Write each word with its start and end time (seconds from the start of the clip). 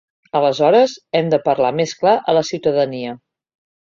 Aleshores, 0.37 0.95
hem 1.19 1.29
de 1.33 1.39
parlar 1.43 1.69
més 1.81 1.93
clar 2.01 2.15
a 2.33 2.37
la 2.37 2.45
ciutadania. 2.51 3.13